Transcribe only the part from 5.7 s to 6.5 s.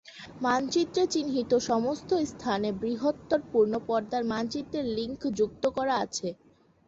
করা আছে।